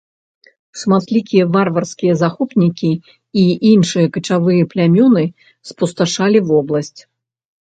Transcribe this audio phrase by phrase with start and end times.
[0.83, 2.89] Шматлікія варварскія захопнікі
[3.43, 5.23] і іншыя качавыя плямёны
[5.73, 7.01] спусташалі вобласць.